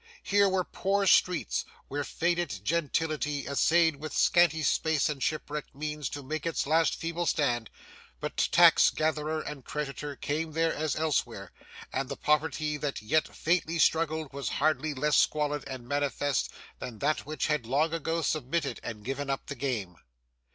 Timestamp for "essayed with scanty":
3.45-4.63